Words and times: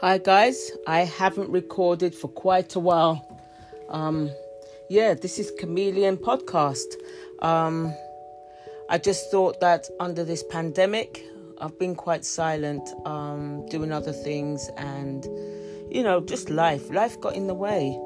Hi, 0.00 0.18
guys. 0.18 0.70
I 0.86 1.00
haven't 1.00 1.50
recorded 1.50 2.14
for 2.14 2.28
quite 2.28 2.76
a 2.76 2.78
while. 2.78 3.36
Um, 3.88 4.30
yeah, 4.88 5.14
this 5.14 5.40
is 5.40 5.50
Chameleon 5.58 6.18
Podcast. 6.18 6.86
Um, 7.40 7.92
I 8.88 8.98
just 8.98 9.28
thought 9.32 9.58
that 9.58 9.88
under 9.98 10.22
this 10.22 10.44
pandemic, 10.44 11.24
I've 11.60 11.76
been 11.80 11.96
quite 11.96 12.24
silent, 12.24 12.88
um, 13.06 13.66
doing 13.70 13.90
other 13.90 14.12
things, 14.12 14.70
and 14.76 15.24
you 15.90 16.04
know, 16.04 16.20
just 16.20 16.48
life. 16.48 16.92
Life 16.92 17.20
got 17.20 17.34
in 17.34 17.48
the 17.48 17.54
way. 17.54 17.98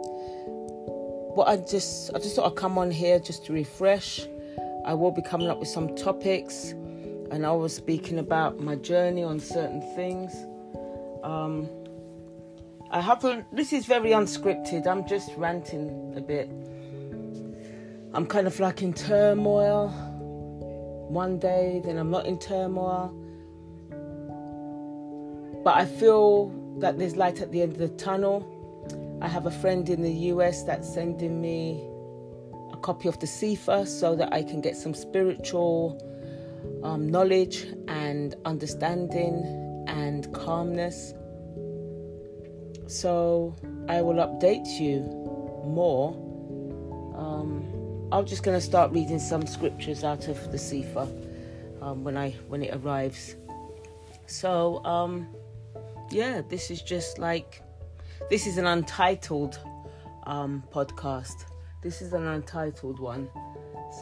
But 1.37 1.43
I 1.43 1.59
just, 1.59 2.11
I 2.15 2.21
just 2.21 2.37
thought 2.37 2.53
I'd 2.53 2.57
come 2.57 2.79
on 2.79 2.91
here 2.91 3.19
just 3.19 3.45
to 3.47 3.53
refresh. 3.53 4.27
I 4.87 4.95
will 4.95 5.13
be 5.13 5.21
coming 5.21 5.49
up 5.49 5.59
with 5.59 5.69
some 5.69 5.95
topics, 5.95 6.71
and 7.31 7.45
I 7.45 7.53
was 7.53 7.77
speaking 7.77 8.19
about 8.19 8.61
my 8.61 8.77
journey 8.77 9.23
on 9.23 9.39
certain 9.39 9.83
things. 9.95 10.33
Um, 11.23 11.69
I 12.93 13.01
haven't, 13.01 13.57
this 13.57 13.73
is 13.73 13.87
very 13.87 14.11
unscripted. 14.11 14.87
I'm 14.87 15.07
just 15.09 15.31
ranting 15.39 16.13
a 16.15 16.21
bit. 16.21 16.51
I'm 18.13 18.27
kind 18.27 18.47
of 18.47 18.61
like 18.61 18.83
in 18.83 18.93
turmoil 18.93 19.89
one 21.09 21.39
day, 21.39 21.81
then 21.83 21.97
I'm 21.97 22.11
not 22.11 22.27
in 22.27 22.39
turmoil. 22.39 23.09
But 25.65 25.75
I 25.75 25.87
feel 25.87 26.49
that 26.81 26.99
there's 26.99 27.17
light 27.17 27.41
at 27.41 27.51
the 27.51 27.63
end 27.63 27.73
of 27.73 27.79
the 27.79 27.89
tunnel. 27.89 28.47
I 29.23 29.29
have 29.29 29.47
a 29.47 29.51
friend 29.51 29.89
in 29.89 30.03
the 30.03 30.13
US 30.35 30.63
that's 30.63 30.93
sending 30.93 31.41
me 31.41 31.83
a 32.75 32.77
copy 32.77 33.09
of 33.09 33.19
the 33.21 33.27
Sifa 33.27 33.87
so 33.87 34.15
that 34.17 34.35
I 34.35 34.43
can 34.43 34.61
get 34.61 34.77
some 34.77 34.93
spiritual 34.93 35.99
um, 36.85 37.09
knowledge 37.09 37.69
and 37.89 38.35
understanding 38.45 39.85
and 39.89 40.31
calmness. 40.35 41.15
So 42.93 43.57
I 43.89 44.03
will 44.03 44.17
update 44.17 44.79
you 44.79 45.01
more. 45.65 46.13
Um, 47.17 47.65
I'm 48.13 48.27
just 48.27 48.43
going 48.43 48.55
to 48.55 48.61
start 48.61 48.93
reading 48.93 49.19
some 49.19 49.47
scriptures 49.47 50.05
out 50.05 50.29
of 50.29 50.53
the 50.53 50.59
Sifa 50.59 51.09
um, 51.81 52.05
when 52.05 52.19
I 52.19 52.33
when 52.49 52.63
it 52.63 52.75
arrives. 52.75 53.37
So 54.27 54.85
um, 54.85 55.27
yeah, 56.11 56.43
this 56.47 56.71
is 56.71 56.83
just 56.83 57.19
like 57.19 57.63
this 58.29 58.47
is 58.47 58.59
an 58.59 58.67
untitled 58.67 59.59
um, 60.25 60.63
podcast. 60.71 61.47
This 61.83 62.03
is 62.03 62.13
an 62.13 62.27
untitled 62.27 63.01
one. 63.01 63.31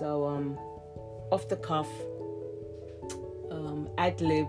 So 0.00 0.26
um, 0.26 0.58
off 1.30 1.48
the 1.48 1.56
cuff, 1.56 1.88
um, 3.52 3.88
ad 3.98 4.20
lib, 4.20 4.48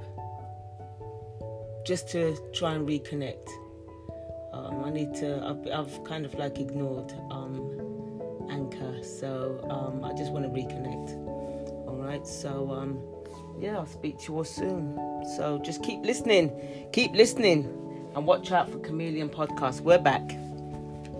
just 1.85 2.09
to 2.09 2.35
try 2.53 2.73
and 2.73 2.89
reconnect. 2.89 3.47
Need 4.91 5.15
to. 5.15 5.41
I've, 5.45 5.71
I've, 5.71 6.03
kind 6.03 6.25
of 6.25 6.33
like 6.33 6.59
ignored 6.59 7.13
um, 7.31 8.47
Anchor, 8.49 9.01
so 9.01 9.65
um, 9.69 10.03
I 10.03 10.13
just 10.13 10.33
want 10.33 10.43
to 10.43 10.51
reconnect. 10.51 11.15
All 11.87 11.95
right. 11.97 12.27
So 12.27 12.71
um, 12.71 12.99
yeah, 13.57 13.77
I'll 13.77 13.85
speak 13.85 14.19
to 14.19 14.31
you 14.31 14.37
all 14.37 14.43
soon. 14.43 14.95
So 15.37 15.59
just 15.63 15.81
keep 15.81 16.01
listening, 16.01 16.51
keep 16.91 17.13
listening, 17.13 17.65
and 18.15 18.27
watch 18.27 18.51
out 18.51 18.69
for 18.69 18.79
Chameleon 18.79 19.29
Podcast. 19.29 19.79
We're 19.79 19.97
back. 19.97 20.35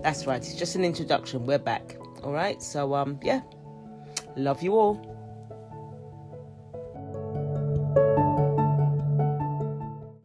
That's 0.02 0.26
right. 0.26 0.36
It's 0.42 0.54
just 0.54 0.76
an 0.76 0.84
introduction. 0.84 1.46
We're 1.46 1.58
back. 1.58 1.96
All 2.22 2.32
right. 2.32 2.62
So 2.62 2.94
um, 2.94 3.18
yeah, 3.22 3.40
love 4.36 4.62
you 4.62 4.76
all. 4.76 5.11